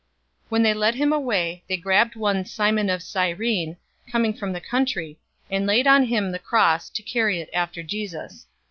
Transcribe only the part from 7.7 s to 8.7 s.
Jesus.